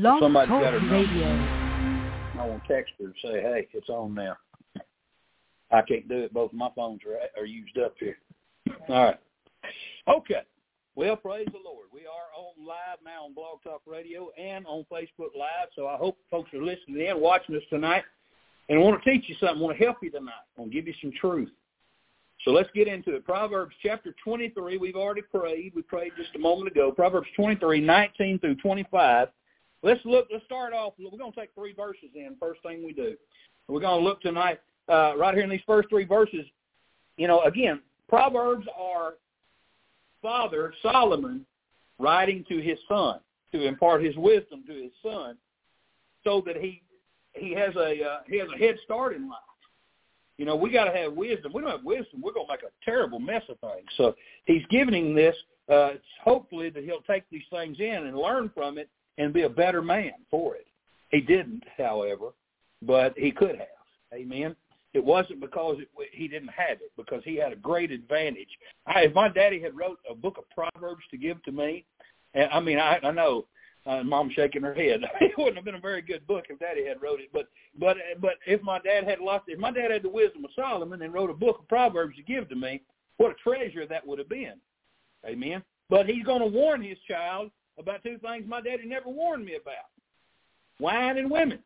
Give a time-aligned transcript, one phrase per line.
[0.00, 0.96] Blog Somebody's Talk got her number.
[0.96, 1.26] Radio.
[2.40, 4.36] I want to text her and say, hey, it's on now.
[5.70, 6.32] I can't do it.
[6.32, 8.18] Both my phones are, are used up here.
[8.88, 9.20] All right.
[10.08, 10.42] Okay.
[10.96, 11.86] Well, praise the Lord.
[11.92, 15.68] We are on live now on Blog Talk Radio and on Facebook Live.
[15.74, 18.04] So I hope folks are listening in, watching us tonight.
[18.68, 19.58] And I want to teach you something.
[19.58, 20.32] I want to help you tonight.
[20.56, 21.50] I want to give you some truth.
[22.44, 23.24] So let's get into it.
[23.24, 24.76] Proverbs chapter 23.
[24.76, 25.72] We've already prayed.
[25.74, 26.92] We prayed just a moment ago.
[26.92, 29.28] Proverbs 23, 19 through 25.
[29.84, 30.28] Let's look.
[30.32, 30.94] Let's start off.
[30.98, 32.36] We're going to take three verses in.
[32.40, 33.16] First thing we do.
[33.68, 36.46] We're going to look tonight uh, right here in these first three verses.
[37.18, 39.14] You know, again, Proverbs are
[40.22, 41.44] Father Solomon
[41.98, 43.20] writing to his son
[43.52, 45.36] to impart his wisdom to his son,
[46.24, 46.80] so that he
[47.34, 49.38] he has a uh, he has a head start in life.
[50.38, 51.52] You know, we got to have wisdom.
[51.54, 53.86] We don't have wisdom, we're going to make a terrible mess of things.
[53.98, 54.14] So
[54.46, 55.36] he's giving him this,
[55.70, 55.90] uh,
[56.24, 59.82] hopefully that he'll take these things in and learn from it and be a better
[59.82, 60.66] man for it.
[61.10, 62.30] He didn't, however,
[62.82, 63.68] but he could have.
[64.12, 64.56] Amen.
[64.92, 68.48] It wasn't because it, he didn't have it, because he had a great advantage.
[68.86, 71.84] I, if my daddy had wrote a book of Proverbs to give to me,
[72.34, 73.46] and I mean, I, I know
[73.86, 75.00] uh, mom shaking her head.
[75.20, 77.30] it wouldn't have been a very good book if Daddy had wrote it.
[77.32, 77.48] But
[77.78, 81.02] but but if my dad had lost, if my dad had the wisdom of Solomon
[81.02, 82.82] and wrote a book of Proverbs to give to me,
[83.18, 84.54] what a treasure that would have been.
[85.26, 85.62] Amen.
[85.90, 89.56] But he's going to warn his child about two things my daddy never warned me
[89.56, 89.90] about:
[90.78, 91.58] wine and women.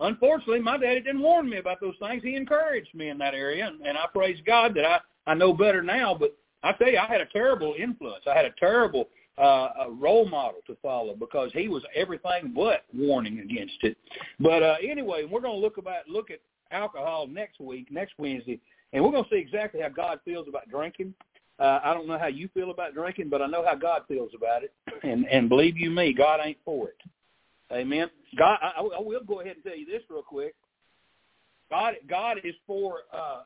[0.00, 2.22] Unfortunately, my daddy didn't warn me about those things.
[2.22, 5.52] He encouraged me in that area, and, and I praise God that I I know
[5.52, 6.14] better now.
[6.14, 8.24] But I tell you, I had a terrible influence.
[8.26, 13.40] I had a terrible uh, role model to follow because he was everything but warning
[13.40, 13.96] against it.
[14.38, 18.60] But uh, anyway, we're going to look about look at alcohol next week, next Wednesday,
[18.92, 21.14] and we're going to see exactly how God feels about drinking.
[21.58, 24.32] Uh, I don't know how you feel about drinking, but I know how God feels
[24.36, 26.96] about it, and and believe you me, God ain't for it.
[27.72, 28.10] Amen.
[28.36, 30.54] God, I, I will go ahead and tell you this real quick.
[31.70, 33.42] God, God is for uh,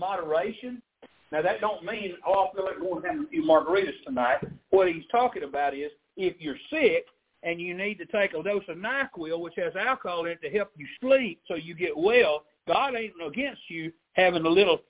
[0.00, 0.82] moderation.
[1.30, 4.38] Now that don't mean oh I feel like going and having a few margaritas tonight.
[4.70, 7.06] What he's talking about is if you're sick
[7.42, 10.50] and you need to take a dose of Nyquil, which has alcohol in it to
[10.50, 14.82] help you sleep so you get well, God ain't against you having a little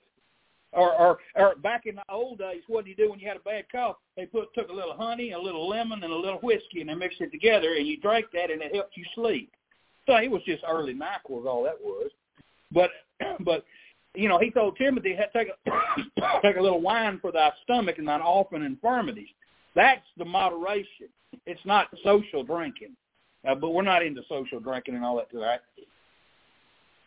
[0.75, 3.37] or or or back in the old days, what did you do when you had
[3.37, 3.97] a bad cough?
[4.17, 6.95] They put took a little honey, a little lemon, and a little whiskey, and they
[6.95, 9.51] mixed it together, and you drank that, and it helped you sleep.
[10.05, 12.09] So it was just early Nyquil, all that was.
[12.71, 12.91] But
[13.41, 13.65] but
[14.15, 15.71] you know, he told Timothy, take a
[16.41, 19.29] take a little wine for thy stomach and thine often infirmities.
[19.75, 21.09] That's the moderation.
[21.45, 22.95] It's not social drinking,
[23.47, 25.59] uh, but we're not into social drinking and all that, right?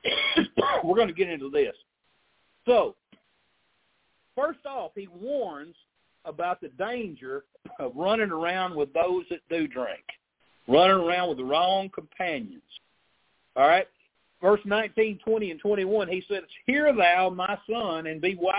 [0.85, 1.75] we're going to get into this.
[2.67, 2.97] So,
[4.37, 5.75] first off, he warns
[6.25, 7.45] about the danger
[7.81, 10.05] of running around with those that do drink,
[10.69, 12.63] running around with the wrong companions.
[13.57, 13.89] All right?
[14.41, 18.55] verse 19, 20, and 21, he says, Hear thou, my son, and be wise,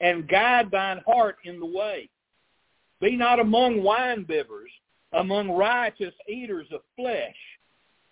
[0.00, 2.08] and guide thine heart in the way.
[3.00, 4.70] Be not among winebibbers,
[5.12, 7.34] among riotous eaters of flesh.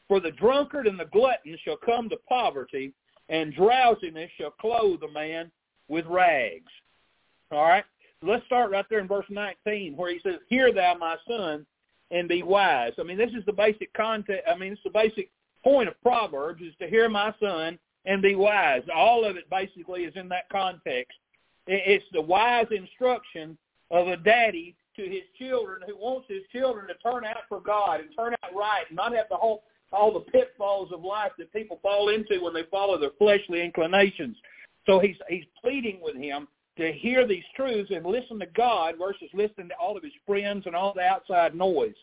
[0.09, 2.93] For the drunkard and the glutton shall come to poverty,
[3.29, 5.51] and drowsiness shall clothe a man
[5.91, 6.73] with rags.
[7.51, 7.85] All right?
[8.23, 11.67] Let's start right there in verse 19 where he says, Hear thou, my son,
[12.11, 12.93] and be wise.
[12.99, 14.45] I mean, this is the basic context.
[14.51, 15.31] I mean, it's the basic
[15.63, 18.83] point of Proverbs is to hear my son and be wise.
[18.95, 21.17] All of it basically is in that context.
[21.67, 23.57] It's the wise instruction
[23.91, 28.01] of a daddy to his children who wants his children to turn out for God
[28.01, 31.53] and turn out right and not have the whole all the pitfalls of life that
[31.53, 34.37] people fall into when they follow their fleshly inclinations.
[34.91, 39.29] So he's he's pleading with him to hear these truths and listen to God versus
[39.33, 41.95] listening to all of his friends and all the outside noise.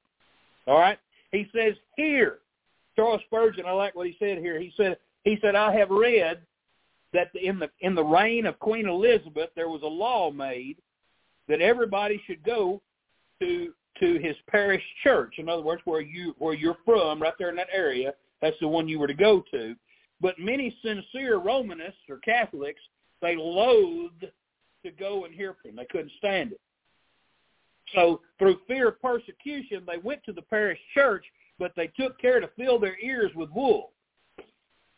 [0.68, 0.98] All right?
[1.32, 2.40] He says, hear.
[2.96, 4.60] Charles Spurgeon, I like what he said here.
[4.60, 6.40] He said, he said, I have read
[7.14, 10.78] that in the in the reign of Queen Elizabeth, there was a law made
[11.50, 12.82] that everybody should go
[13.42, 15.36] to to his parish church.
[15.40, 18.68] In other words, where you where you're from, right there in that area, that's the
[18.68, 19.76] one you were to go to.
[20.20, 22.82] But many sincere Romanists or Catholics,
[23.22, 24.26] they loathed
[24.84, 25.76] to go and hear from.
[25.76, 26.62] They couldn't stand it.
[27.94, 31.24] So through fear of persecution, they went to the parish church
[31.60, 33.92] but they took care to fill their ears with wool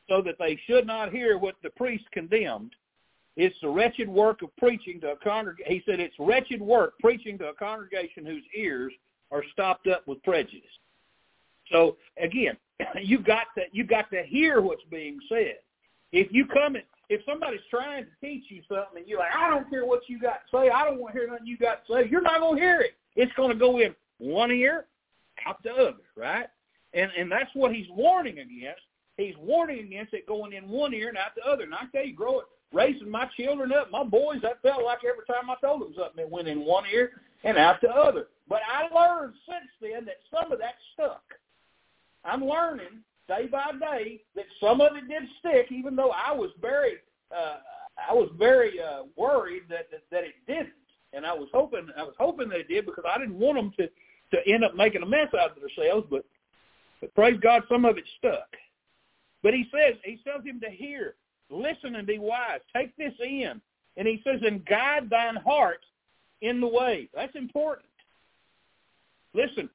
[0.07, 2.75] so that they should not hear what the priest condemned.
[3.37, 5.71] It's the wretched work of preaching to a congregation.
[5.71, 8.91] He said it's wretched work preaching to a congregation whose ears
[9.31, 10.69] are stopped up with prejudice.
[11.71, 12.57] So again,
[13.01, 15.57] you got to you got to hear what's being said.
[16.11, 19.49] If you come and if somebody's trying to teach you something and you're like, I
[19.49, 21.85] don't care what you got to say, I don't want to hear nothing you got
[21.87, 22.93] to say, you're not to hear it.
[23.15, 24.85] It's to go in one ear
[25.45, 26.47] out the other, right?
[26.93, 28.81] And and that's what he's warning against.
[29.17, 31.63] He's warning against it going in one ear and out the other.
[31.63, 34.99] And I tell you, grow it, raising my children up, my boys, that felt like
[35.03, 37.11] every time I told them something, it went in one ear
[37.43, 38.27] and out the other.
[38.47, 41.21] But I learned since then that some of that stuck.
[42.25, 46.51] I'm learning day by day that some of it did stick, even though I was
[46.61, 46.95] very,
[47.35, 47.57] uh,
[48.09, 50.73] I was very uh, worried that, that that it didn't,
[51.13, 53.73] and I was hoping, I was hoping that it did because I didn't want them
[53.79, 53.89] to
[54.31, 56.07] to end up making a mess out of themselves.
[56.09, 56.25] But,
[57.01, 58.47] but praise God, some of it stuck.
[59.41, 61.15] But he says, he tells him to hear,
[61.49, 62.59] listen, and be wise.
[62.75, 63.61] Take this in,
[63.97, 65.79] and he says, and guide thine heart
[66.41, 67.09] in the way.
[67.13, 67.87] That's important.
[69.33, 69.69] Listen,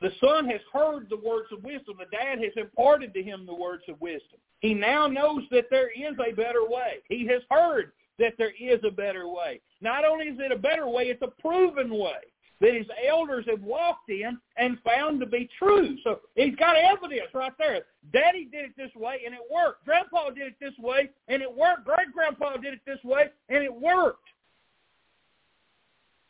[0.00, 1.96] the son has heard the words of wisdom.
[1.98, 4.38] The dad has imparted to him the words of wisdom.
[4.60, 6.98] He now knows that there is a better way.
[7.08, 9.60] He has heard that there is a better way.
[9.80, 12.20] Not only is it a better way, it's a proven way
[12.60, 15.96] that his elders have walked in and found to be true.
[16.04, 17.86] So he's got evidence right there.
[18.12, 19.86] Daddy did it this way and it worked.
[19.86, 21.86] Grandpa did it this way and it worked.
[21.86, 24.28] Great grandpa did it this way and it worked.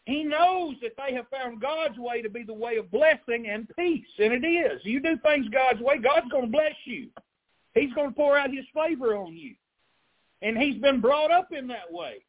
[0.06, 3.68] He knows that they have found God's way to be the way of blessing and
[3.76, 4.80] peace, and it is.
[4.82, 7.08] You do things God's way, God's going to bless you.
[7.74, 9.54] He's going to pour out his favor on you.
[10.42, 12.24] And he's been brought up in that way.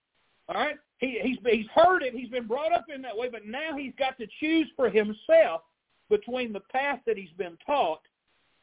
[0.49, 0.75] All right?
[0.99, 2.13] He, he's, he's heard it.
[2.13, 5.61] He's been brought up in that way, but now he's got to choose for himself
[6.09, 8.01] between the path that he's been taught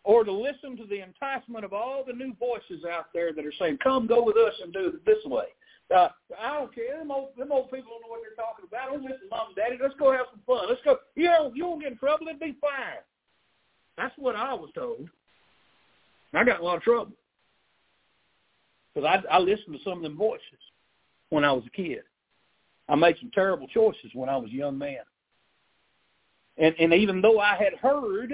[0.05, 3.53] or to listen to the enticement of all the new voices out there that are
[3.59, 5.47] saying, come go with us and do it this way.
[5.95, 6.09] Uh,
[6.39, 6.99] I don't care.
[6.99, 8.91] Them old, them old people don't know what they're talking about.
[8.91, 9.79] Don't listen, mom and daddy.
[9.81, 10.69] Let's go have some fun.
[10.69, 10.99] Let's go.
[11.17, 12.29] You know, you won't get in trouble.
[12.29, 13.01] It'll be fine.
[13.97, 15.09] That's what I was told.
[16.35, 17.13] I got in a lot of trouble
[18.95, 20.43] because I, I listened to some of them voices
[21.31, 22.03] when I was a kid.
[22.89, 24.99] I made some terrible choices when I was a young man.
[26.59, 28.33] And and even though I had heard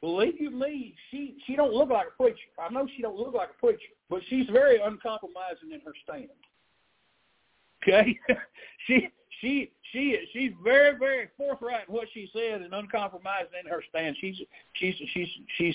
[0.00, 2.38] believe you me, she she don't look like a preacher.
[2.58, 6.28] I know she don't look like a preacher, but she's very uncompromising in her stand.
[7.82, 8.18] Okay,
[8.86, 9.08] she
[9.40, 14.16] she she she's very very forthright in what she said and uncompromising in her stand.
[14.20, 14.36] She's
[14.74, 15.74] she's she's she's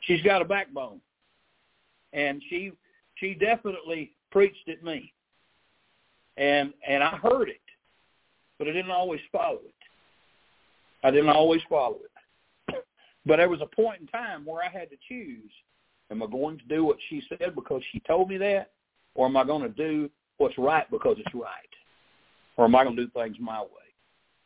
[0.00, 1.00] she's got a backbone,
[2.12, 2.72] and she
[3.16, 5.12] she definitely preached at me,
[6.36, 7.60] and and I heard it,
[8.58, 9.74] but I didn't always follow it.
[11.04, 12.11] I didn't always follow it.
[13.24, 15.50] But there was a point in time where I had to choose.
[16.10, 18.72] Am I going to do what she said because she told me that?
[19.14, 21.50] Or am I going to do what's right because it's right?
[22.56, 23.68] Or am I going to do things my way?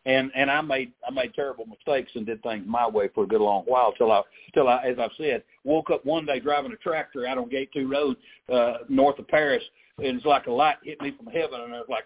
[0.05, 3.27] And and I made I made terrible mistakes and did things my way for a
[3.27, 4.23] good long while till I
[4.55, 7.71] till I as I've said woke up one day driving a tractor out on Gate
[7.73, 8.17] Two Road
[8.53, 9.65] uh, north of Paris
[9.99, 12.05] and it's like a light hit me from heaven and I was like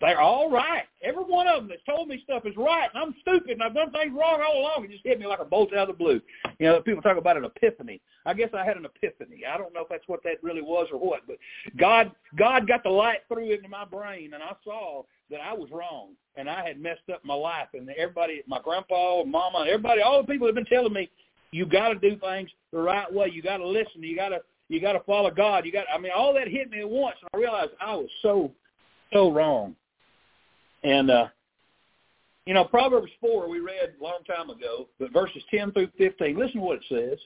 [0.00, 0.84] they're all right.
[1.02, 3.74] Every one of them that's told me stuff is right, and I'm stupid, and I've
[3.74, 4.84] done things wrong all along.
[4.84, 6.20] It just hit me like a bolt out of the blue.
[6.58, 8.00] You know, people talk about an epiphany.
[8.24, 9.42] I guess I had an epiphany.
[9.44, 11.36] I don't know if that's what that really was or what, but
[11.76, 15.68] God, God got the light through into my brain, and I saw that I was
[15.72, 17.68] wrong, and I had messed up my life.
[17.74, 21.10] And everybody, my grandpa, mama, everybody, all the people have been telling me,
[21.50, 23.30] you got to do things the right way.
[23.32, 24.02] You got to listen.
[24.02, 25.64] You got to, you got to follow God.
[25.64, 25.86] You got.
[25.92, 28.52] I mean, all that hit me at once, and I realized I was so,
[29.12, 29.74] so wrong.
[30.84, 31.28] And uh,
[32.46, 36.38] you know, Proverbs four we read a long time ago, but verses ten through fifteen.
[36.38, 37.18] Listen to what it says.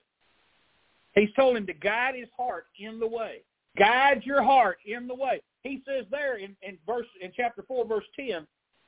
[1.15, 3.43] He's told him to guide his heart in the way.
[3.79, 5.43] Guide your heart in the way.
[5.63, 8.47] He says there in, in verse in chapter four, verse ten,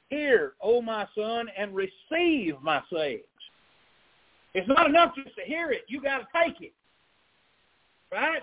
[0.08, 3.22] Hear, O my son, and receive my sayings.
[4.54, 5.82] It's not enough just to hear it.
[5.88, 6.72] You got to take it.
[8.12, 8.42] Right?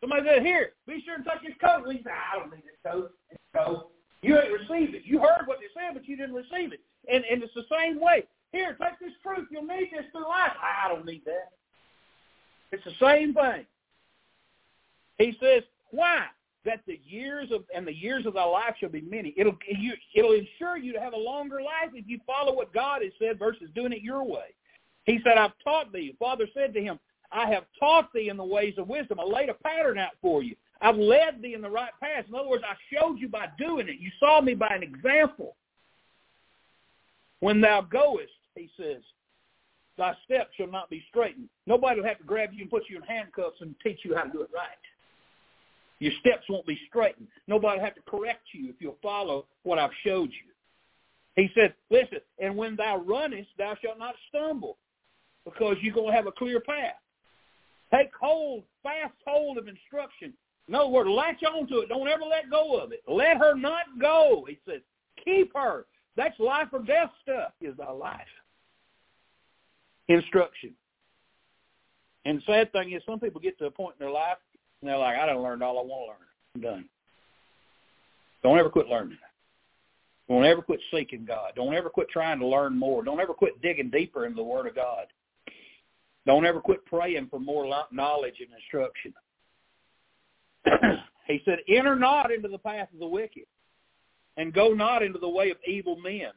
[0.00, 1.86] Somebody said, here, be sure and take his coat.
[1.86, 3.12] We say, I don't need this coat.
[3.30, 3.90] It's coat.
[4.22, 5.02] You ain't received it.
[5.04, 6.80] You heard what they said, but you didn't receive it.
[7.10, 8.24] And and it's the same way.
[8.52, 9.48] Here, take this truth.
[9.50, 10.52] You'll need this through life.
[10.60, 11.52] I don't need that.
[12.70, 13.64] It's the same thing.
[15.16, 16.26] He says, why?
[16.64, 19.34] That the years of and the years of thy life shall be many.
[19.36, 23.02] It'll you, it'll ensure you to have a longer life if you follow what God
[23.02, 24.54] has said versus doing it your way.
[25.04, 26.14] He said, I've taught thee.
[26.18, 27.00] Father said to him,
[27.32, 29.18] I have taught thee in the ways of wisdom.
[29.18, 30.54] I laid a pattern out for you.
[30.80, 32.26] I've led thee in the right path.
[32.28, 33.98] In other words, I showed you by doing it.
[33.98, 35.56] You saw me by an example.
[37.42, 39.02] When thou goest, he says,
[39.98, 41.48] thy steps shall not be straightened.
[41.66, 44.22] Nobody will have to grab you and put you in handcuffs and teach you how
[44.22, 44.68] to do it right.
[45.98, 47.28] Your steps won't be straightened.
[47.48, 50.52] Nobody will have to correct you if you'll follow what I've showed you.
[51.34, 54.76] He said, listen, and when thou runnest, thou shalt not stumble
[55.44, 56.94] because you're going to have a clear path.
[57.92, 60.32] Take hold, fast hold of instruction
[60.68, 61.88] in other words, latch on to it.
[61.88, 63.02] Don't ever let go of it.
[63.08, 64.46] Let her not go.
[64.48, 64.80] He says,
[65.24, 65.86] keep her.
[66.16, 68.20] That's life or death stuff is our life.
[70.08, 70.74] instruction.
[72.24, 74.36] And the sad thing is, some people get to a point in their life
[74.80, 76.28] and they're like, "I done learned all I want to learn.
[76.54, 76.88] I'm done."
[78.42, 79.18] Don't ever quit learning.
[80.28, 81.52] Don't ever quit seeking God.
[81.54, 83.02] Don't ever quit trying to learn more.
[83.02, 85.06] Don't ever quit digging deeper into the Word of God.
[86.26, 89.12] Don't ever quit praying for more knowledge and instruction.
[91.26, 93.44] he said, enter not into the path of the wicked
[94.36, 96.30] and go not into the way of evil men.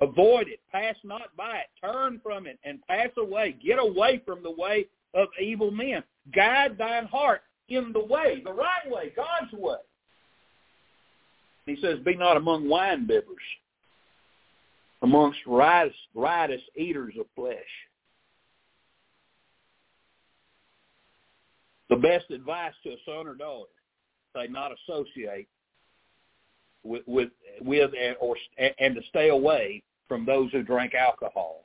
[0.00, 0.60] Avoid it.
[0.70, 1.66] Pass not by it.
[1.80, 3.56] Turn from it and pass away.
[3.64, 6.02] Get away from the way of evil men.
[6.34, 9.76] Guide thine heart in the way, the right way, God's way.
[11.66, 13.22] He says, be not among wine bibbers,
[15.02, 17.56] amongst riotous, riotous eaters of flesh.
[21.88, 23.70] The best advice to a son or daughter,
[24.34, 25.46] say not associate
[26.84, 31.64] with with, with or and to stay away from those who drink alcohol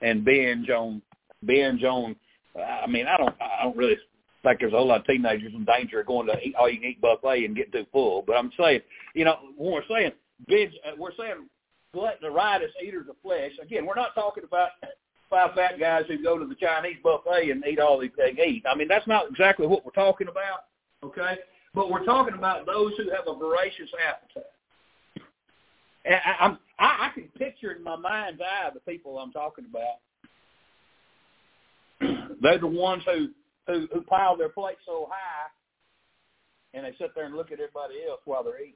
[0.00, 1.02] and binge on
[1.44, 2.16] binge on.
[2.56, 3.96] I mean, I don't I don't really
[4.42, 6.78] think there's a whole lot of teenagers in danger of going to eat all you
[6.78, 8.22] can eat buffet and getting too full.
[8.26, 8.80] But I'm saying,
[9.14, 10.12] you know, when we're saying
[10.46, 11.46] binge, uh, we're saying
[11.94, 13.52] glutton, riotous eaters of flesh.
[13.62, 14.70] Again, we're not talking about
[15.30, 18.64] five fat guys who go to the Chinese buffet and eat all they can eat.
[18.70, 20.64] I mean, that's not exactly what we're talking about.
[21.04, 21.36] Okay,
[21.74, 24.44] but we're talking about those who have a voracious appetite.
[26.04, 29.64] And I, I'm, I, I can picture in my mind's eye the people I'm talking
[29.70, 30.00] about.
[32.42, 33.28] They're the ones who,
[33.66, 35.48] who who pile their plate so high,
[36.74, 38.74] and they sit there and look at everybody else while they're eating.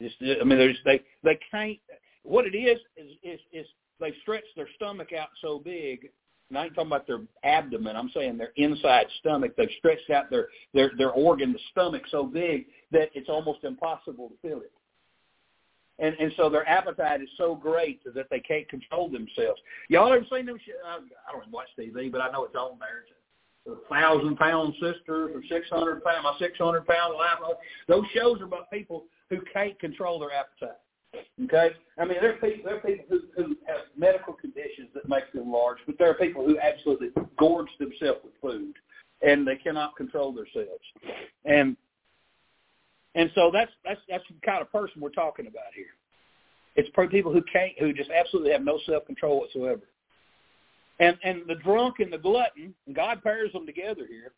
[0.00, 1.78] Just, I mean, they they they can't.
[2.22, 3.66] What it is is is, is
[3.98, 6.10] they stretch their stomach out so big
[6.50, 7.96] and I ain't talking about their abdomen.
[7.96, 9.52] I'm saying their inside stomach.
[9.56, 14.28] They've stretched out their their their organ, the stomach, so big that it's almost impossible
[14.28, 14.72] to fill it.
[16.00, 19.60] And and so their appetite is so great that they can't control themselves.
[19.88, 20.58] Y'all ever seen them?
[20.84, 23.04] Uh, I don't watch TV, but I know it's on there.
[23.66, 27.38] It's a thousand pound sisters or six hundred pound my six hundred pound life.
[27.86, 30.78] Those shows are about people who can't control their appetite.
[31.44, 35.08] Okay, I mean there are people there are people who, who have medical conditions that
[35.08, 38.74] make them large, but there are people who absolutely gorge themselves with food,
[39.22, 40.84] and they cannot control themselves,
[41.44, 41.76] and
[43.14, 45.94] and so that's that's that's the kind of person we're talking about here.
[46.76, 49.82] It's people who can't, who just absolutely have no self control whatsoever,
[51.00, 54.32] and and the drunk and the glutton, God pairs them together here.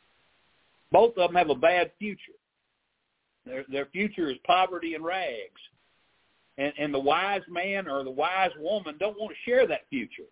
[0.90, 2.38] Both of them have a bad future.
[3.44, 5.60] Their their future is poverty and rags
[6.58, 10.24] and, and the wise man or the wise woman don't want to share that future.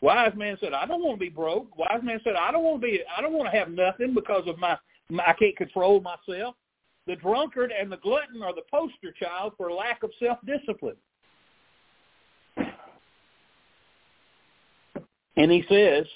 [0.00, 1.76] Wise man said, I don't want to be broke.
[1.76, 4.46] Wise man said, I don't want to be, I don't want to have nothing because
[4.46, 4.76] of my,
[5.08, 6.54] my I can't control myself.
[7.06, 10.96] The drunkard and the glutton are the poster child for lack of self-discipline.
[15.36, 16.06] And he says,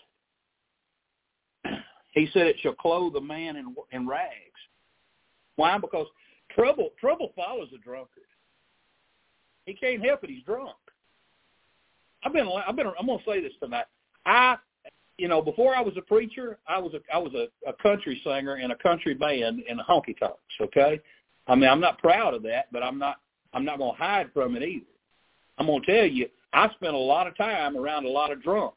[2.12, 4.34] he said it shall clothe a man in, in rags.
[5.56, 5.78] Why?
[5.78, 6.06] Because
[6.54, 8.24] trouble trouble follows a drunkard.
[9.70, 10.30] He can't help it.
[10.30, 10.76] He's drunk.
[12.24, 13.84] I've been, I've been, I'm to say this tonight.
[14.26, 14.56] I,
[15.16, 18.20] you know, before I was a preacher, I was a, I was a, a country
[18.24, 20.40] singer in a country band in the honky tonks.
[20.60, 21.00] Okay,
[21.46, 23.20] I mean, I'm not proud of that, but I'm not,
[23.54, 24.84] I'm not to hide from it either.
[25.58, 28.76] I'm to tell you, I spent a lot of time around a lot of drunks.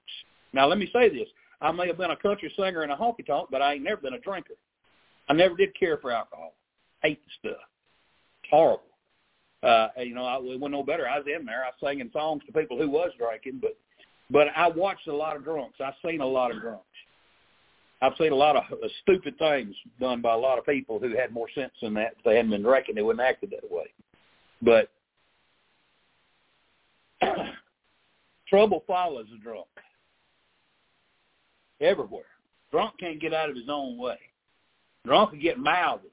[0.54, 1.28] Now, let me say this:
[1.60, 4.02] I may have been a country singer in a honky tonk, but I ain't never
[4.02, 4.54] been a drinker.
[5.28, 6.54] I never did care for alcohol.
[7.02, 7.62] Hate the stuff.
[8.44, 8.93] It's horrible
[9.63, 11.08] uh, you know, I, it wasn't no better.
[11.08, 11.63] I was in there.
[11.63, 13.77] I was singing songs to people who was drinking, but
[14.29, 15.79] but I watched a lot of drunks.
[15.84, 16.84] I've seen a lot of drunks.
[18.01, 18.63] I've seen a lot of
[19.01, 22.15] stupid things done by a lot of people who had more sense than that.
[22.17, 23.86] If they hadn't been drinking, they wouldn't have acted that way.
[24.62, 24.91] But
[28.50, 29.67] trouble follows a drunk
[31.79, 32.24] everywhere.
[32.72, 34.17] Drunk can't get out of his own way.
[35.05, 36.12] Drunk can get mouthy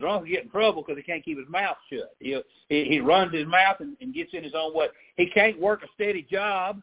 [0.00, 2.14] drunk will get in trouble because he can't keep his mouth shut.
[2.18, 4.86] He he, he runs his mouth and, and gets in his own way.
[5.16, 6.82] He can't work a steady job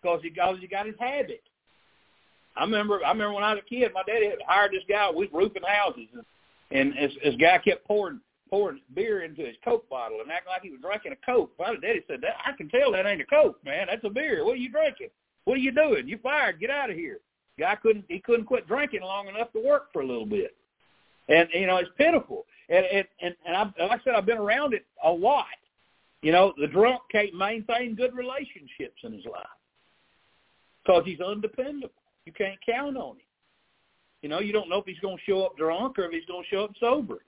[0.00, 1.42] because he got he got his habit.
[2.56, 5.10] I remember I remember when I was a kid, my daddy had hired this guy.
[5.10, 6.24] We were roofing houses, and,
[6.70, 10.62] and this, this guy kept pouring pouring beer into his Coke bottle and acting like
[10.62, 11.52] he was drinking a Coke.
[11.58, 13.88] My daddy said, "That I can tell that ain't a Coke, man.
[13.90, 14.44] That's a beer.
[14.44, 15.08] What are you drinking?
[15.44, 16.08] What are you doing?
[16.08, 16.60] You fired.
[16.60, 17.18] Get out of here."
[17.58, 20.54] Guy couldn't he couldn't quit drinking long enough to work for a little bit
[21.28, 22.46] and you know it's pitiful.
[22.68, 25.46] And and and, and I, like I said, I've been around it a lot.
[26.22, 29.46] You know, the drunk can't maintain good relationships in his life
[30.84, 31.92] because he's undependable.
[32.26, 33.22] You can't count on him.
[34.22, 36.24] You know, you don't know if he's going to show up drunk or if he's
[36.24, 37.18] going to show up sober.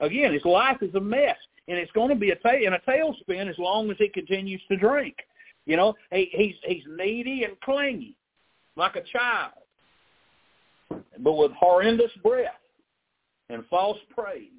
[0.00, 1.36] Again, his life is a mess.
[1.68, 4.60] and it's going to be a ta- in a tailspin as long as he continues
[4.68, 5.16] to drink.
[5.64, 8.16] You know, he, he's he's needy and clingy,
[8.76, 9.52] like a child,
[11.18, 12.60] but with horrendous breath
[13.50, 14.50] and false praise.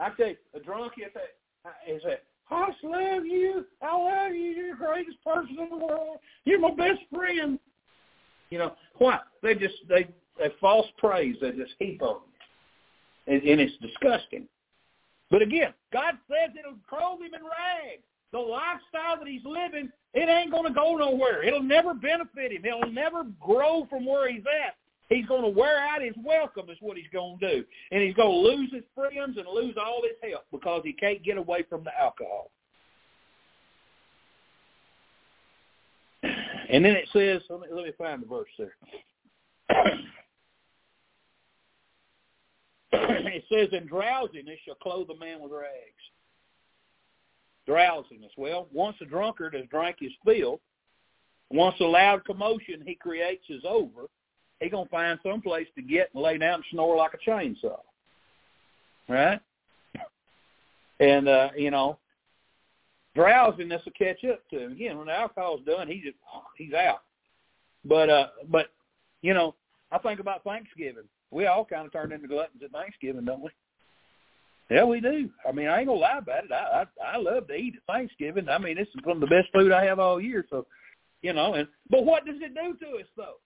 [0.00, 2.16] I tell you, a drunk is a is a
[2.50, 3.64] I love you.
[3.82, 4.42] I love you.
[4.42, 6.18] You're the greatest person in the world.
[6.44, 7.58] You're my best friend.
[8.50, 9.20] You know why?
[9.42, 10.08] They just they
[10.38, 11.36] they false praise.
[11.40, 12.20] They just heap on
[13.26, 14.46] you, and, and it's disgusting.
[15.30, 18.02] But again, God says it'll clothe him in rags.
[18.32, 21.42] The lifestyle that he's living, it ain't going to go nowhere.
[21.44, 22.64] It'll never benefit him.
[22.64, 24.74] It'll never grow from where he's at.
[25.08, 27.64] He's going to wear out his welcome is what he's going to do.
[27.92, 31.22] And he's going to lose his friends and lose all his help because he can't
[31.22, 32.50] get away from the alcohol.
[36.22, 38.74] And then it says, let me, let me find the verse there.
[42.92, 45.70] it says, in drowsiness shall clothe a man with rags.
[47.66, 48.32] Drowsiness.
[48.36, 50.60] Well, once a drunkard has drank his fill,
[51.50, 54.06] once a loud commotion he creates is over,
[54.60, 57.78] he gonna find some place to get and lay down and snore like a chainsaw.
[59.08, 59.40] Right?
[61.00, 61.98] And uh, you know,
[63.14, 64.72] drowsiness will catch up to him.
[64.72, 66.16] Again, when the alcohol's done, he just
[66.56, 67.02] he's out.
[67.84, 68.68] But uh but
[69.22, 69.54] you know,
[69.92, 71.04] I think about Thanksgiving.
[71.30, 73.50] We all kind of turned into gluttons at Thanksgiving, don't we?
[74.70, 75.28] Yeah, we do.
[75.46, 76.52] I mean, I ain't gonna lie about it.
[76.52, 78.48] I I, I love to eat at Thanksgiving.
[78.48, 80.46] I mean, this is some of the best food I have all year.
[80.48, 80.66] So,
[81.22, 83.36] you know, and but what does it do to us though?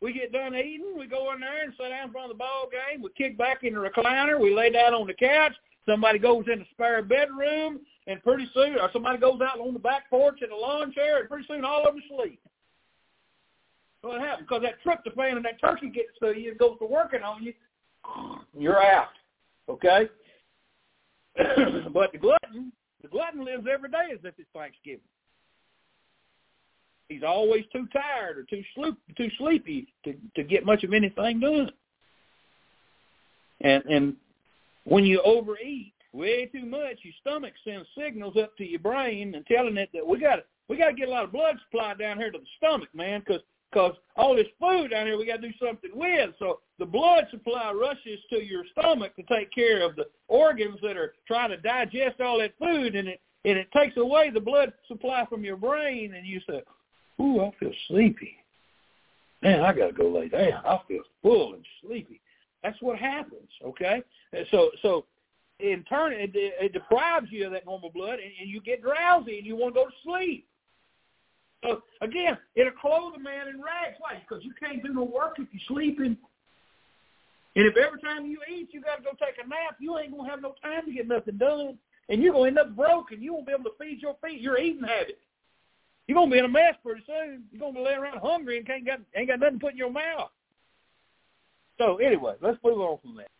[0.00, 2.38] We get done eating, we go in there and sit down in front of the
[2.38, 3.02] ball game.
[3.02, 4.38] We kick back in the recliner.
[4.38, 5.54] We lay down on the couch.
[5.86, 9.78] Somebody goes in the spare bedroom, and pretty soon, or somebody goes out on the
[9.78, 12.40] back porch in a lawn chair, and pretty soon all of them sleep.
[14.00, 14.46] What happened?
[14.48, 17.54] Because that tryptophan and that turkey gets to you and goes to working on you.
[18.58, 19.08] You're out.
[19.68, 20.08] Okay.
[21.92, 22.72] but the glutton,
[23.02, 25.00] the glutton lives every day as if it's Thanksgiving.
[27.14, 31.38] He's always too tired or too sleep, too sleepy to to get much of anything
[31.38, 31.70] done.
[33.60, 34.16] And and
[34.82, 39.46] when you overeat way too much, your stomach sends signals up to your brain and
[39.46, 42.18] telling it that we got we got to get a lot of blood supply down
[42.18, 45.48] here to the stomach, man, because because all this food down here we got to
[45.48, 46.30] do something with.
[46.40, 50.96] So the blood supply rushes to your stomach to take care of the organs that
[50.96, 54.72] are trying to digest all that food, and it and it takes away the blood
[54.88, 56.62] supply from your brain, and you say,
[57.20, 58.36] "Ooh, I feel sleepy.
[59.42, 60.64] Man, I got to go lay down.
[60.64, 62.20] I feel full and sleepy."
[62.62, 63.50] That's what happens.
[63.64, 64.02] Okay,
[64.50, 65.04] so so
[65.60, 69.38] in turn, it, it deprives you of that normal blood, and, and you get drowsy,
[69.38, 70.46] and you want to go to sleep.
[71.62, 73.96] So again, it'll clothe a man in rags.
[73.98, 74.22] Why?
[74.26, 76.16] Because you can't do no work if you're sleeping.
[77.56, 80.16] And if every time you eat, you got to go take a nap, you ain't
[80.16, 83.22] gonna have no time to get nothing done, and you're gonna end up broke, and
[83.22, 85.18] you won't be able to feed your feet your eating habit.
[86.06, 87.44] You're gonna be in a mess pretty soon.
[87.50, 89.78] You're gonna be laying around hungry and can't got ain't got nothing to put in
[89.78, 90.30] your mouth.
[91.78, 93.30] So anyway, let's move on from that.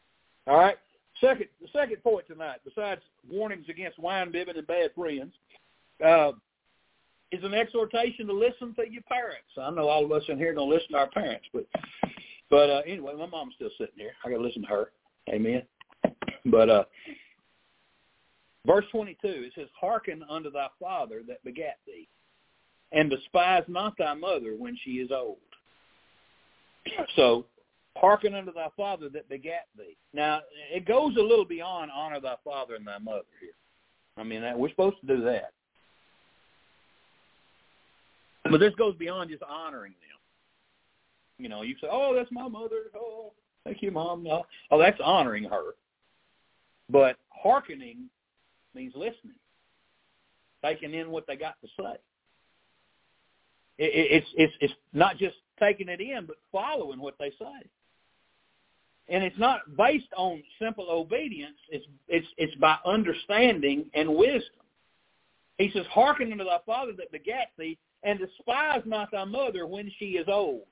[0.46, 0.76] All right.
[1.20, 3.00] Second, the second point tonight, besides
[3.30, 5.32] warnings against wine bibbing and bad friends,
[6.04, 6.32] uh,
[7.30, 9.46] is an exhortation to listen to your parents.
[9.60, 11.66] I know all of us in here are to listen to our parents, but
[12.50, 14.12] but uh, anyway, my mom's still sitting here.
[14.24, 14.90] I got to listen to her.
[15.28, 15.62] Amen.
[16.46, 16.84] But uh,
[18.66, 22.06] verse 22, it says, Hearken unto thy father that begat thee,
[22.94, 25.38] and despise not thy mother when she is old.
[27.16, 27.46] So,
[27.96, 29.96] hearken unto thy father that begat thee.
[30.12, 33.54] Now, it goes a little beyond honor thy father and thy mother here.
[34.18, 35.52] I mean, we're supposed to do that.
[38.50, 40.20] But this goes beyond just honoring them.
[41.38, 43.32] You know, you say, "Oh, that's my mother." Oh,
[43.64, 44.26] thank you, mom.
[44.26, 45.74] Oh, that's honoring her.
[46.90, 48.10] But hearkening
[48.74, 49.38] means listening,
[50.62, 51.96] taking in what they got to say.
[53.78, 57.68] It, it, it's it's it's not just taking it in, but following what they say.
[59.08, 61.56] And it's not based on simple obedience.
[61.70, 64.62] It's it's it's by understanding and wisdom.
[65.58, 69.90] He says, "Hearken unto thy father that begat thee, and despise not thy mother when
[69.98, 70.62] she is old.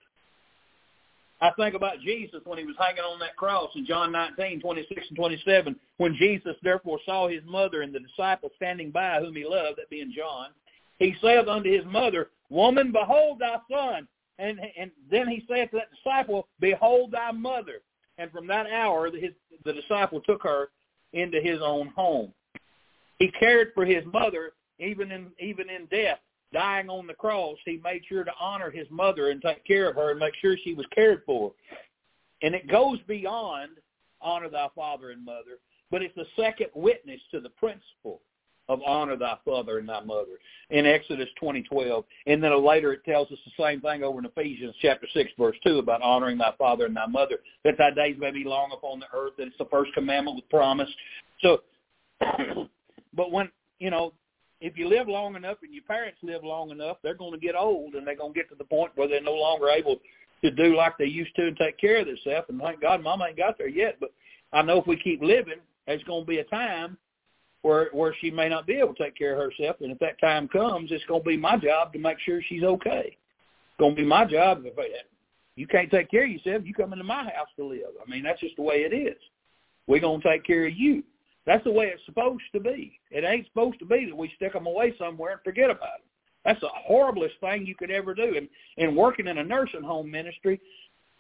[1.41, 5.07] I think about Jesus when he was hanging on that cross in John 19, 26
[5.09, 9.45] and 27, when Jesus therefore saw his mother and the disciple standing by whom he
[9.45, 10.51] loved, that being John,
[10.99, 14.07] he said unto his mother, Woman, behold thy son.
[14.39, 17.83] And, and then he said to that disciple, Behold thy mother.
[18.19, 19.33] And from that hour, his,
[19.65, 20.69] the disciple took her
[21.13, 22.33] into his own home.
[23.19, 26.19] He cared for his mother even in even in death
[26.53, 29.97] dying on the cross, he made sure to honor his mother and take care of
[29.97, 31.53] her and make sure she was cared for.
[32.43, 33.71] And it goes beyond
[34.21, 35.59] honor thy father and mother,
[35.91, 38.21] but it's the second witness to the principle
[38.69, 40.39] of honor thy father and thy mother
[40.71, 42.05] in Exodus 20:12.
[42.27, 45.57] And then later it tells us the same thing over in Ephesians chapter 6 verse
[45.65, 49.01] 2 about honoring thy father and thy mother, that thy days may be long upon
[49.01, 50.91] the earth, that it's the first commandment with promise.
[51.41, 51.63] So,
[53.15, 54.13] but when, you know,
[54.61, 57.57] if you live long enough and your parents live long enough, they're going to get
[57.57, 59.99] old and they're going to get to the point where they're no longer able
[60.43, 62.47] to do like they used to and take care of themselves.
[62.49, 64.13] And thank God Mama ain't got there yet, but
[64.53, 66.97] I know if we keep living, there's going to be a time
[67.63, 69.77] where where she may not be able to take care of herself.
[69.81, 72.63] And if that time comes, it's going to be my job to make sure she's
[72.63, 73.17] okay.
[73.17, 74.63] It's going to be my job.
[74.65, 74.75] If
[75.57, 77.93] you can't take care of yourself, you come into my house to live.
[78.05, 79.17] I mean, that's just the way it is.
[79.87, 81.03] We're going to take care of you.
[81.47, 82.99] That's the way it's supposed to be.
[83.11, 86.07] It ain't supposed to be that we stick them away somewhere and forget about them.
[86.45, 88.35] That's the horriblest thing you could ever do.
[88.37, 88.49] And
[88.79, 90.61] and working in a nursing home ministry,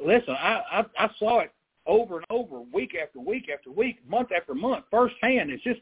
[0.05, 1.52] listen, I I, I saw it
[1.87, 5.50] over and over, week after week after week, month after month, firsthand.
[5.50, 5.81] It's just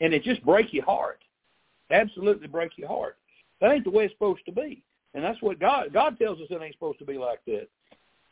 [0.00, 1.20] and it just breaks your heart.
[1.90, 3.16] Absolutely break your heart.
[3.60, 4.82] That ain't the way it's supposed to be.
[5.14, 7.68] And that's what God God tells us it ain't supposed to be like that.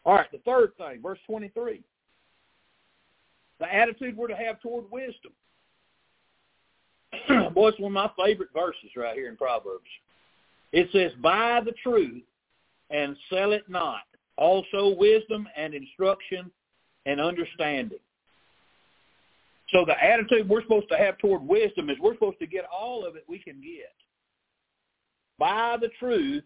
[0.05, 1.83] All right, the third thing, verse 23.
[3.61, 5.33] The attitude we're to have toward wisdom.
[7.55, 9.87] Boy, it's one of my favorite verses right here in Proverbs.
[10.72, 12.22] It says, buy the truth
[12.90, 14.03] and sell it not.
[14.37, 16.51] Also wisdom and instruction
[17.07, 17.98] and understanding.
[19.72, 23.06] So the attitude we're supposed to have toward wisdom is we're supposed to get all
[23.06, 23.94] of it we can get.
[25.38, 26.44] Buy the truth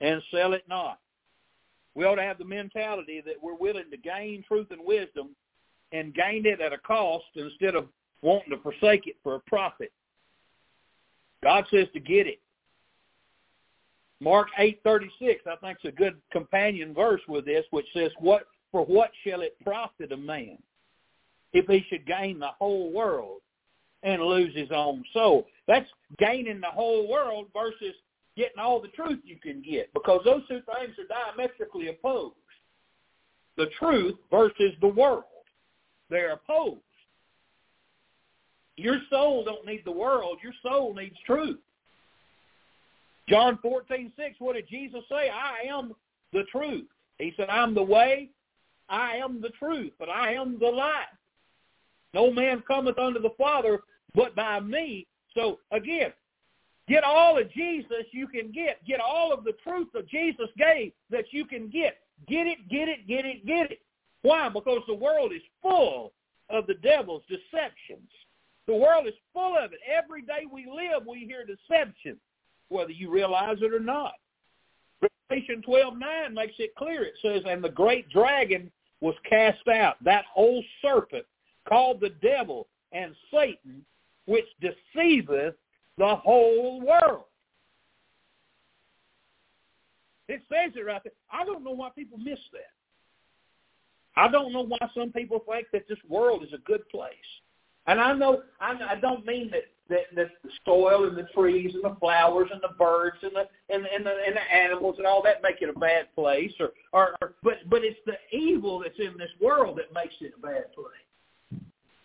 [0.00, 0.98] and sell it not.
[1.94, 5.30] We ought to have the mentality that we're willing to gain truth and wisdom
[5.92, 7.86] and gain it at a cost instead of
[8.20, 9.92] wanting to forsake it for a profit.
[11.42, 12.40] God says to get it.
[14.20, 18.84] Mark 8:36 I think is a good companion verse with this which says what for
[18.84, 20.58] what shall it profit a man
[21.54, 23.40] if he should gain the whole world
[24.02, 25.46] and lose his own soul.
[25.66, 25.88] That's
[26.18, 27.94] gaining the whole world versus
[28.36, 32.34] getting all the truth you can get because those two things are diametrically opposed.
[33.56, 35.24] The truth versus the world.
[36.10, 36.80] They're opposed.
[38.76, 40.38] Your soul don't need the world.
[40.42, 41.60] Your soul needs truth.
[43.28, 45.30] John 14, 6, what did Jesus say?
[45.30, 45.94] I am
[46.32, 46.84] the truth.
[47.18, 48.28] He said, I'm the way,
[48.88, 51.06] I am the truth, but I am the life.
[52.14, 53.80] No man cometh unto the Father
[54.14, 55.06] but by me.
[55.34, 56.12] So again,
[56.88, 58.84] get all of Jesus you can get.
[58.86, 61.98] Get all of the truth that Jesus gave that you can get.
[62.28, 63.80] Get it, get it, get it, get it.
[64.22, 64.48] Why?
[64.48, 66.12] Because the world is full
[66.48, 68.08] of the devil's deceptions.
[68.66, 69.80] The world is full of it.
[69.86, 72.16] Every day we live, we hear deception,
[72.68, 74.14] whether you realize it or not.
[75.02, 77.04] Revelation 12:9 makes it clear.
[77.04, 81.26] It says, "And the great dragon was cast out, that old serpent
[81.68, 83.84] called the devil and Satan,
[84.26, 85.54] which deceiveth
[85.98, 87.24] the whole world.
[90.28, 91.12] It says it right there.
[91.30, 92.72] I don't know why people miss that.
[94.16, 97.12] I don't know why some people think that this world is a good place.
[97.86, 101.74] And I know I, I don't mean that, that that the soil and the trees
[101.74, 105.06] and the flowers and the birds and the and, and the and the animals and
[105.06, 108.78] all that make it a bad place or, or or but but it's the evil
[108.78, 110.86] that's in this world that makes it a bad place.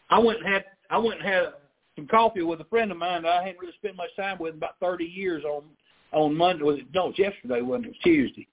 [0.10, 1.54] I went and had I went and had
[1.96, 4.54] some coffee with a friend of mine that I hadn't really spent much time with
[4.54, 5.64] in about thirty years on
[6.12, 7.90] on Monday was it no, it's yesterday wasn't it?
[7.90, 8.48] it was Tuesday.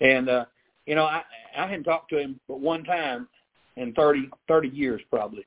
[0.00, 0.44] And uh,
[0.86, 1.22] you know, I
[1.56, 3.28] I hadn't talked to him but one time
[3.76, 5.46] in thirty thirty years probably.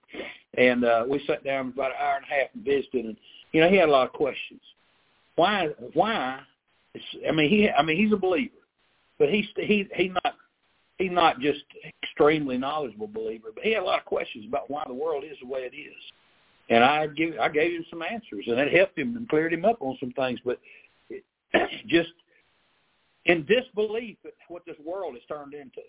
[0.58, 3.18] And uh we sat down about an hour and a half and visited and
[3.52, 4.62] you know, he had a lot of questions.
[5.36, 6.42] Why why
[7.28, 8.54] I mean he I mean he's a believer.
[9.18, 10.36] But he's he he not
[11.00, 11.64] he's not just
[12.04, 15.38] extremely knowledgeable believer, but he had a lot of questions about why the world is
[15.42, 15.96] the way it is.
[16.70, 19.66] And I give I gave him some answers, and it helped him and cleared him
[19.66, 20.40] up on some things.
[20.46, 20.60] But
[21.10, 21.24] it,
[21.88, 22.12] just
[23.26, 25.82] in disbelief at what this world has turned into.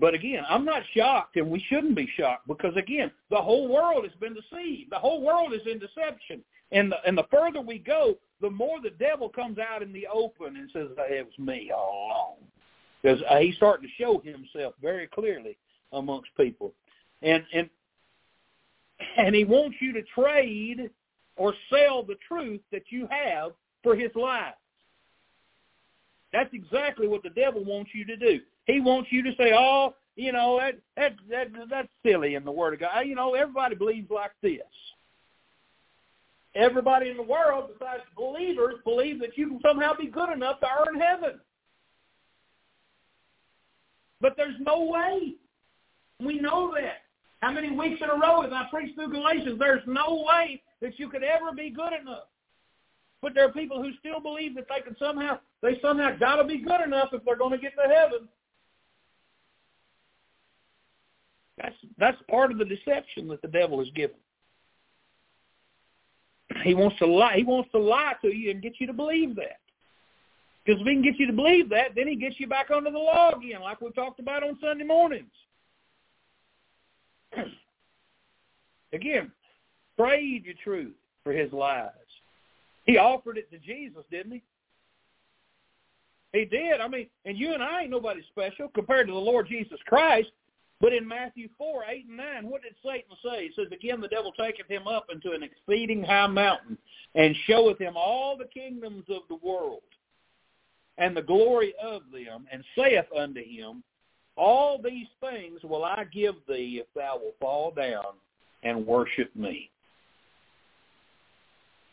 [0.00, 4.02] But again, I'm not shocked, and we shouldn't be shocked because again, the whole world
[4.02, 4.90] has been deceived.
[4.90, 8.80] The whole world is in deception, and the and the further we go, the more
[8.80, 12.52] the devil comes out in the open and says, "It was me all along."
[13.02, 15.56] Because uh, he's starting to show himself very clearly
[15.92, 16.72] amongst people,
[17.22, 17.68] and and
[19.16, 20.90] and he wants you to trade
[21.36, 24.52] or sell the truth that you have for his lies.
[26.32, 28.40] That's exactly what the devil wants you to do.
[28.66, 32.52] He wants you to say, "Oh, you know that that that that's silly in the
[32.52, 33.00] Word of God.
[33.00, 34.60] You know, everybody believes like this."
[36.54, 40.66] Everybody in the world, besides believers, believe that you can somehow be good enough to
[40.66, 41.40] earn heaven.
[44.22, 45.34] But there's no way.
[46.20, 47.02] We know that.
[47.40, 49.58] How many weeks in a row have I preached through Galatians?
[49.58, 52.28] There's no way that you could ever be good enough.
[53.20, 56.44] But there are people who still believe that they can somehow, they somehow got to
[56.44, 58.28] be good enough if they're going to get to heaven.
[61.60, 64.16] That's that's part of the deception that the devil has given.
[66.64, 67.36] He wants to lie.
[67.36, 69.61] He wants to lie to you and get you to believe that.
[70.64, 72.90] Because if he can get you to believe that, then he gets you back under
[72.90, 75.30] the law again, like we talked about on Sunday mornings.
[78.92, 79.32] again,
[79.98, 80.94] trade your truth
[81.24, 81.90] for his lies.
[82.84, 84.42] He offered it to Jesus, didn't he?
[86.32, 86.80] He did.
[86.80, 90.30] I mean, and you and I ain't nobody special compared to the Lord Jesus Christ.
[90.80, 93.48] But in Matthew 4, 8 and 9, what did Satan say?
[93.48, 96.76] He says, Again, the devil taketh him up into an exceeding high mountain
[97.14, 99.82] and showeth him all the kingdoms of the world
[100.98, 103.82] and the glory of them, and saith unto him,
[104.36, 108.14] All these things will I give thee if thou wilt fall down
[108.62, 109.70] and worship me.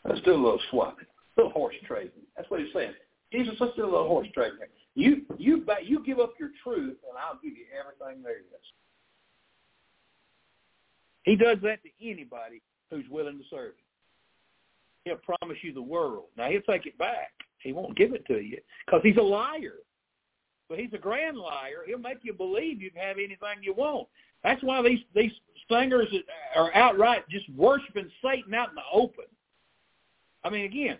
[0.04, 2.10] Let's do a little swapping, a little horse trading.
[2.36, 2.94] That's what he's saying.
[3.32, 4.58] Jesus, let's do a little horse trading.
[4.94, 8.44] You you you give up your truth, and I'll give you everything there is.
[11.24, 13.84] He does that to anybody who's willing to serve him.
[15.04, 16.24] He'll promise you the world.
[16.36, 17.32] Now he'll take it back.
[17.62, 19.74] He won't give it to you because he's a liar.
[20.68, 21.82] But he's a grand liar.
[21.86, 24.06] He'll make you believe you can have anything you want.
[24.42, 25.32] That's why these these
[25.70, 26.08] singers
[26.56, 29.24] are outright just worshiping Satan out in the open.
[30.42, 30.96] I mean, again,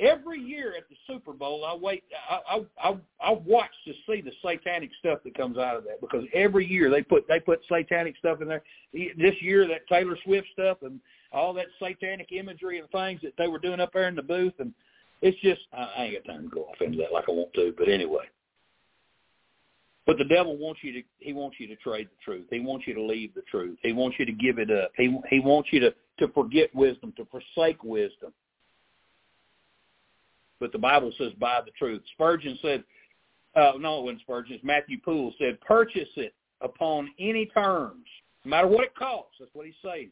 [0.00, 2.04] every year at the Super Bowl, I wait.
[2.30, 6.00] I I I, I watch to see the satanic stuff that comes out of that
[6.00, 8.62] because every year they put they put satanic stuff in there.
[8.92, 11.00] This year, that Taylor Swift stuff and
[11.32, 14.54] all that satanic imagery and things that they were doing up there in the booth,
[14.60, 14.72] and
[15.22, 17.74] it's just I, ain't got time to go off into that like I want to.
[17.76, 18.24] But anyway.
[20.06, 22.46] But the devil wants you to he wants you to trade the truth.
[22.50, 23.78] He wants you to leave the truth.
[23.82, 24.90] He wants you to give it up.
[24.96, 28.32] He he wants you to to forget wisdom, to forsake wisdom
[30.60, 32.02] but the Bible says buy the truth.
[32.14, 32.84] Spurgeon said,
[33.54, 38.06] uh, no, it wasn't Spurgeon, it's Matthew Poole said, purchase it upon any terms,
[38.44, 39.36] no matter what it costs.
[39.38, 40.10] That's what he's saying.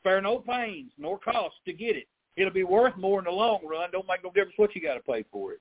[0.00, 2.06] Spare no pains nor cost to get it.
[2.40, 3.90] It'll be worth more in the long run.
[3.90, 5.60] Don't make no difference what you got to pay for it.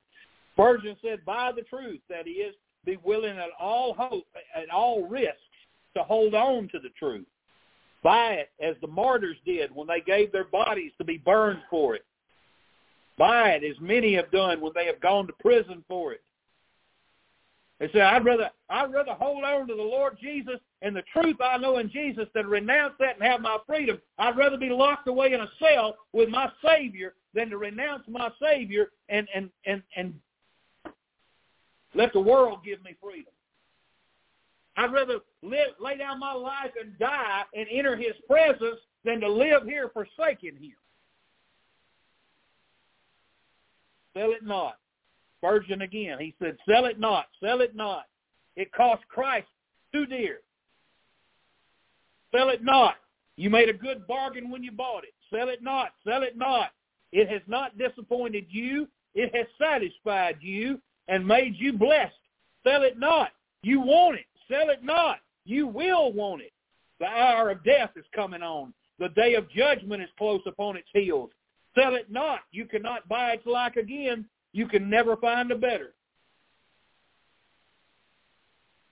[0.53, 2.53] Spurgeon said, buy the truth, that is,
[2.85, 5.37] be willing at all hope, at all risks
[5.95, 7.25] to hold on to the truth.
[8.03, 11.95] Buy it as the martyrs did when they gave their bodies to be burned for
[11.95, 12.05] it
[13.19, 16.21] by it, as many have done when they have gone to prison for it.
[17.79, 21.37] They say, I'd rather I'd rather hold on to the Lord Jesus and the truth
[21.41, 23.99] I know in Jesus than renounce that and have my freedom.
[24.17, 28.29] I'd rather be locked away in a cell with my Savior than to renounce my
[28.41, 30.13] Savior and and and and
[31.95, 33.33] let the world give me freedom.
[34.75, 39.27] I'd rather live, lay down my life and die and enter His presence than to
[39.27, 40.75] live here forsaking Him.
[44.13, 44.77] Sell it not.
[45.39, 46.17] Spurgeon again.
[46.19, 47.25] He said, sell it not.
[47.41, 48.05] Sell it not.
[48.55, 49.47] It cost Christ
[49.93, 50.39] too dear.
[52.35, 52.95] Sell it not.
[53.37, 55.13] You made a good bargain when you bought it.
[55.33, 55.93] Sell it not.
[56.05, 56.71] Sell it not.
[57.11, 58.87] It has not disappointed you.
[59.15, 62.13] It has satisfied you and made you blessed.
[62.63, 63.29] Sell it not.
[63.63, 64.25] You want it.
[64.49, 65.19] Sell it not.
[65.45, 66.51] You will want it.
[66.99, 68.73] The hour of death is coming on.
[68.99, 71.29] The day of judgment is close upon its heels.
[71.75, 72.41] Sell it not.
[72.51, 74.25] You cannot buy its like again.
[74.51, 75.93] You can never find a better.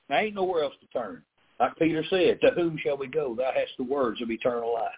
[0.10, 1.24] There ain't nowhere else to turn.
[1.60, 3.36] Like Peter said, to whom shall we go?
[3.36, 4.92] Thou hast the words of eternal life.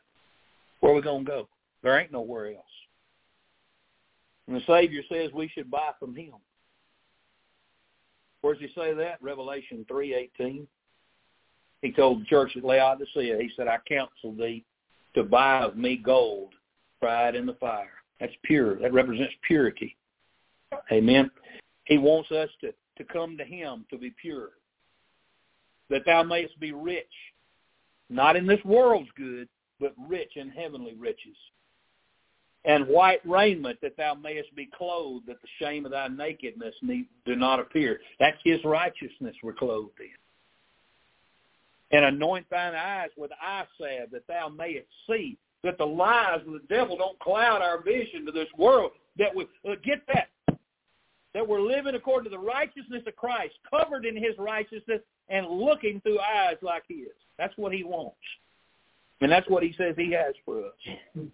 [0.81, 1.47] Where are we going to go?
[1.81, 2.65] There ain't nowhere else.
[4.47, 6.33] And the Savior says we should buy from him.
[8.41, 9.21] Where does he say that?
[9.21, 10.65] Revelation 3.18.
[11.81, 14.65] He told the church at Laodicea, he said, I counsel thee
[15.15, 16.53] to buy of me gold
[16.99, 17.91] tried in the fire.
[18.19, 18.79] That's pure.
[18.79, 19.95] That represents purity.
[20.91, 21.29] Amen.
[21.85, 24.49] He wants us to, to come to him to be pure.
[25.89, 27.05] That thou mayest be rich,
[28.09, 29.47] not in this world's good,
[29.79, 31.35] but rich in heavenly riches.
[32.65, 37.07] And white raiment that thou mayest be clothed, that the shame of thy nakedness need,
[37.25, 38.01] do not appear.
[38.19, 40.09] That's his righteousness we're clothed in.
[41.97, 46.53] And anoint thine eyes with eye salve, that thou mayest see that the lies of
[46.53, 48.91] the devil don't cloud our vision to this world.
[49.17, 50.29] That we uh, get that
[51.33, 56.01] that we're living according to the righteousness of Christ, covered in His righteousness, and looking
[56.01, 57.09] through eyes like His.
[57.37, 58.17] That's what He wants,
[59.21, 61.27] and that's what He says He has for us.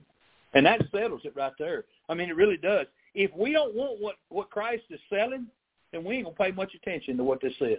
[0.53, 1.83] And that settles it right there.
[2.07, 2.87] I mean, it really does.
[3.13, 5.47] If we don't want what what Christ is selling,
[5.91, 7.77] then we ain't gonna pay much attention to what this says.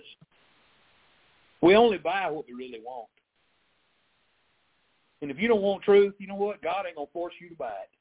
[1.62, 3.08] We only buy what we really want.
[5.22, 6.62] And if you don't want truth, you know what?
[6.62, 7.95] God ain't gonna force you to buy it.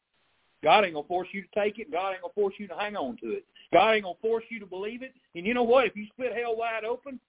[0.66, 1.92] God ain't gonna force you to take it.
[1.92, 3.46] God ain't gonna force you to hang on to it.
[3.72, 5.14] God ain't gonna force you to believe it.
[5.36, 5.86] And you know what?
[5.86, 7.20] If you split hell wide open,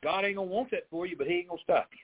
[0.00, 1.98] God ain't gonna want that for you, but He ain't gonna stop you.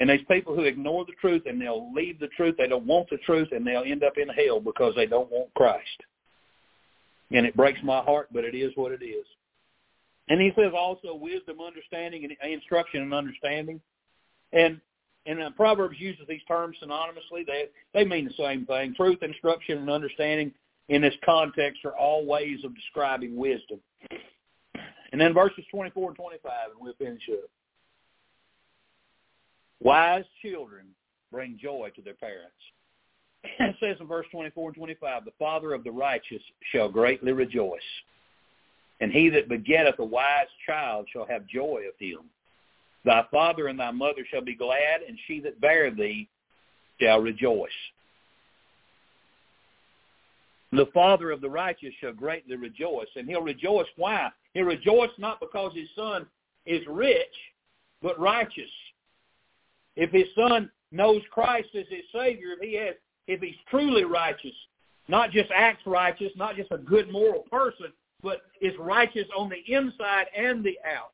[0.00, 2.54] And there's people who ignore the truth and they'll leave the truth.
[2.56, 5.52] They don't want the truth and they'll end up in hell because they don't want
[5.52, 5.84] Christ.
[7.30, 9.26] And it breaks my heart, but it is what it is.
[10.30, 13.78] And he says also wisdom, understanding, and instruction and understanding.
[14.54, 14.80] And
[15.28, 17.46] and uh, Proverbs uses these terms synonymously.
[17.46, 18.94] They they mean the same thing.
[18.94, 20.52] Truth, instruction, and understanding
[20.88, 23.78] in this context are all ways of describing wisdom.
[25.12, 27.48] And then verses 24 and 25, and we'll finish up.
[29.80, 30.86] Wise children
[31.30, 32.52] bring joy to their parents.
[33.60, 37.80] It says in verse 24 and 25, the father of the righteous shall greatly rejoice,
[39.00, 42.20] and he that begetteth a wise child shall have joy of him.
[43.04, 46.28] Thy father and thy mother shall be glad, and she that bare thee
[47.00, 47.70] shall rejoice.
[50.72, 54.30] The father of the righteous shall greatly rejoice, and he'll rejoice why?
[54.52, 56.26] He'll rejoice not because his son
[56.66, 57.34] is rich,
[58.02, 58.70] but righteous.
[59.96, 62.94] If his son knows Christ as his Savior, if he has,
[63.26, 64.54] if he's truly righteous,
[65.08, 67.86] not just acts righteous, not just a good moral person,
[68.22, 71.12] but is righteous on the inside and the out.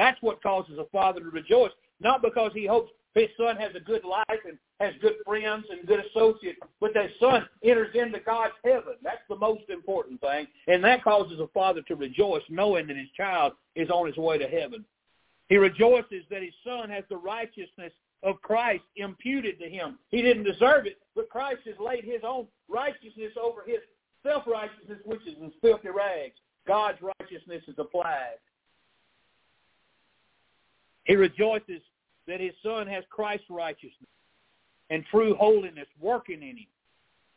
[0.00, 3.80] That's what causes a father to rejoice, not because he hopes his son has a
[3.80, 8.54] good life and has good friends and good associates, but that son enters into God's
[8.64, 8.94] heaven.
[9.02, 10.46] That's the most important thing.
[10.68, 14.38] And that causes a father to rejoice knowing that his child is on his way
[14.38, 14.86] to heaven.
[15.50, 19.98] He rejoices that his son has the righteousness of Christ imputed to him.
[20.08, 23.80] He didn't deserve it, but Christ has laid his own righteousness over his
[24.22, 26.36] self-righteousness, which is in filthy rags.
[26.66, 28.38] God's righteousness is applied.
[31.10, 31.82] He rejoices
[32.28, 34.08] that his son has Christ's righteousness
[34.90, 36.68] and true holiness working in him.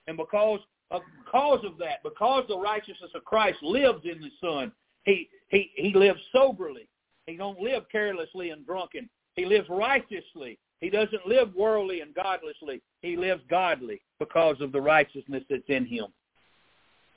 [0.05, 0.59] And because
[0.91, 4.71] of, because of that, because the righteousness of Christ lives in the son,
[5.05, 6.87] he, he, he lives soberly.
[7.25, 9.09] He don't live carelessly and drunken.
[9.33, 10.59] He lives righteously.
[10.79, 12.79] He doesn't live worldly and godlessly.
[13.01, 16.13] He lives godly because of the righteousness that's in him.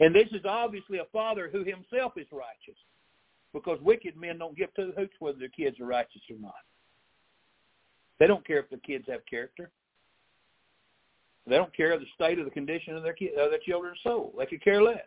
[0.01, 2.79] And this is obviously a father who himself is righteous
[3.57, 6.53] because wicked men don't give two hoots whether their kids are righteous or not.
[8.19, 9.71] They don't care if their kids have character.
[11.47, 14.35] They don't care the state of the condition of their kid, of their children's soul.
[14.39, 15.01] They could care less.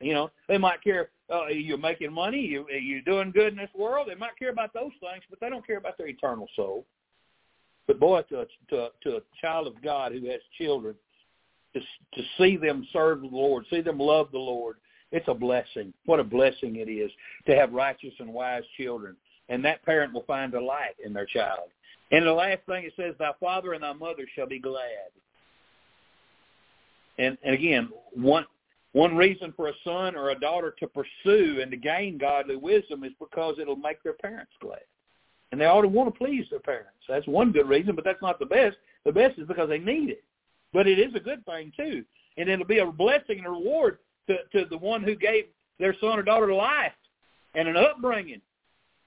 [0.00, 1.10] You know, they might care.
[1.30, 2.40] Uh, you're making money.
[2.40, 4.08] You you're doing good in this world.
[4.08, 6.86] They might care about those things, but they don't care about their eternal soul.
[7.86, 10.94] But boy, to a, to to a child of God who has children,
[11.74, 14.76] to to see them serve the Lord, see them love the Lord,
[15.12, 15.92] it's a blessing.
[16.04, 17.10] What a blessing it is
[17.46, 19.16] to have righteous and wise children,
[19.48, 21.70] and that parent will find delight in their child.
[22.10, 25.10] And the last thing it says, "Thy father and thy mother shall be glad."
[27.18, 28.46] And and again, one
[28.92, 33.04] one reason for a son or a daughter to pursue and to gain godly wisdom
[33.04, 34.84] is because it'll make their parents glad.
[35.52, 36.98] And they ought to want to please their parents.
[37.08, 38.76] That's one good reason, but that's not the best.
[39.04, 40.24] The best is because they need it.
[40.72, 42.04] But it is a good thing too.
[42.36, 45.44] And it'll be a blessing and a reward to, to the one who gave
[45.78, 46.92] their son or daughter life
[47.54, 48.40] and an upbringing.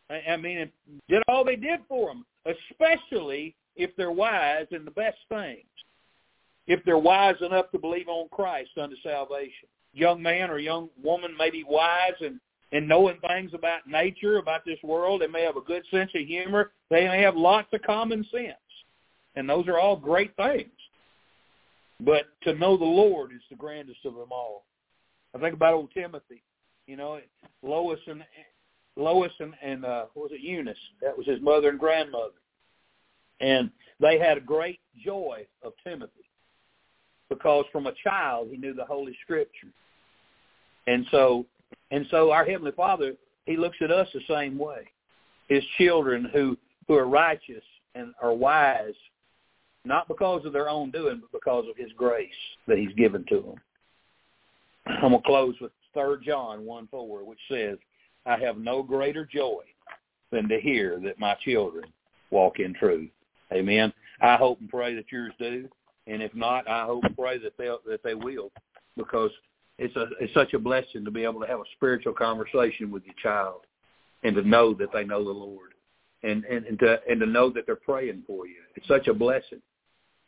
[0.10, 0.70] I, I mean,
[1.08, 5.66] did all they did for them, especially if they're wise in the best things
[6.68, 9.68] if they're wise enough to believe on Christ unto salvation.
[9.94, 12.40] Young man or young woman may be wise and
[12.74, 15.20] and knowing things about nature, about this world.
[15.20, 16.72] They may have a good sense of humor.
[16.90, 18.56] They may have lots of common sense.
[19.36, 20.72] And those are all great things.
[22.00, 24.64] But to know the Lord is the grandest of them all.
[25.36, 26.44] I think about old Timothy.
[26.88, 27.20] You know,
[27.64, 28.24] Lois and
[28.96, 30.78] Lois and, and uh, what was it Eunice?
[31.02, 32.34] That was his mother and grandmother,
[33.40, 36.26] and they had a great joy of Timothy
[37.30, 39.70] because from a child he knew the Holy Scripture.
[40.88, 41.46] And so,
[41.92, 43.14] and so our Heavenly Father,
[43.46, 44.90] He looks at us the same way.
[45.48, 47.64] His children who who are righteous
[47.96, 48.96] and are wise,
[49.86, 52.30] not because of their own doing, but because of His grace
[52.68, 53.56] that He's given to them.
[55.02, 57.78] I'm gonna close with Third John one four, which says,
[58.26, 59.64] "I have no greater joy
[60.32, 61.86] than to hear that my children
[62.30, 63.10] walk in truth."
[63.52, 63.94] Amen.
[64.22, 65.68] I hope and pray that yours do.
[66.08, 68.52] And if not, I hope and pray that they that they will,
[68.98, 69.32] because
[69.78, 73.04] it's a it's such a blessing to be able to have a spiritual conversation with
[73.06, 73.62] your child,
[74.24, 75.74] and to know that they know the Lord,
[76.24, 78.62] and and, and to and to know that they're praying for you.
[78.76, 79.62] It's such a blessing,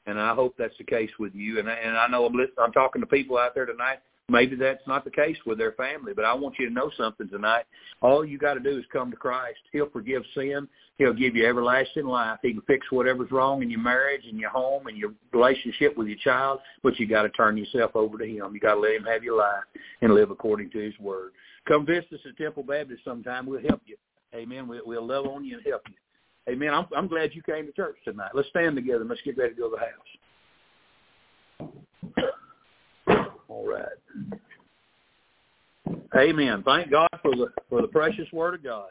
[0.05, 1.59] and I hope that's the case with you.
[1.59, 3.99] And and I know I'm listening, I'm talking to people out there tonight.
[4.33, 7.29] Maybe that's not the case with their family, but I want you to know something
[7.29, 7.65] tonight.
[8.01, 9.59] All you got to do is come to Christ.
[9.71, 10.67] He'll forgive sin.
[10.97, 12.39] He'll give you everlasting life.
[12.41, 16.07] He can fix whatever's wrong in your marriage, and your home, and your relationship with
[16.07, 18.53] your child, but you got to turn yourself over to him.
[18.53, 19.63] You got to let him have your life
[20.01, 21.31] and live according to his word.
[21.67, 23.45] Come visit us at Temple Baptist sometime.
[23.45, 23.95] We'll help you.
[24.35, 24.67] Amen.
[24.67, 25.95] We'll, love on you and help you.
[26.51, 26.73] Amen.
[26.73, 28.31] I'm, I'm glad you came to church tonight.
[28.33, 29.05] Let's stand together.
[29.05, 30.11] Let's get ready to go to the house.
[33.53, 33.85] All right.
[36.17, 36.63] Amen.
[36.65, 38.89] Thank God for the for the precious word of God.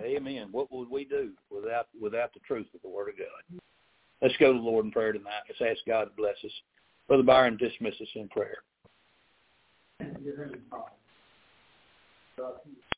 [0.00, 0.48] Amen.
[0.52, 3.60] What would we do without without the truth of the word of God?
[4.22, 5.42] Let's go to the Lord in prayer tonight.
[5.48, 6.52] Let's ask God to bless us.
[7.08, 8.58] Brother Byron, dismiss us in prayer.